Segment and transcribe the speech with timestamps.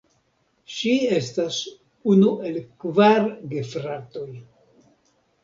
[0.75, 1.59] Ŝi estas
[2.13, 4.27] unu el kvar gefratoj.